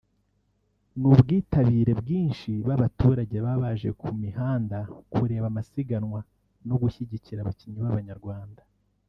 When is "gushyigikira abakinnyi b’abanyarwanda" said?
6.81-8.61